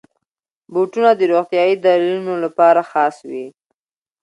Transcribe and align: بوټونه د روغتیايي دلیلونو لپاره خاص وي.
بوټونه 0.73 1.11
د 1.15 1.21
روغتیايي 1.31 1.75
دلیلونو 1.85 2.33
لپاره 2.43 2.81
خاص 2.91 3.15
وي. 3.29 3.45